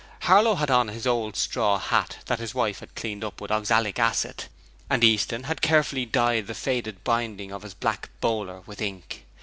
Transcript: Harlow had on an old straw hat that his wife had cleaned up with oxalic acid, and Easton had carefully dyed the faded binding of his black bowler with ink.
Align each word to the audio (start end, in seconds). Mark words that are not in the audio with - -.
Harlow 0.21 0.55
had 0.55 0.71
on 0.71 0.89
an 0.89 1.07
old 1.07 1.35
straw 1.35 1.77
hat 1.77 2.17
that 2.25 2.39
his 2.39 2.55
wife 2.55 2.79
had 2.79 2.95
cleaned 2.95 3.23
up 3.23 3.39
with 3.39 3.51
oxalic 3.51 3.99
acid, 3.99 4.45
and 4.89 5.03
Easton 5.03 5.43
had 5.43 5.61
carefully 5.61 6.07
dyed 6.07 6.47
the 6.47 6.55
faded 6.55 7.03
binding 7.03 7.51
of 7.51 7.61
his 7.61 7.75
black 7.75 8.09
bowler 8.19 8.61
with 8.61 8.81
ink. 8.81 9.25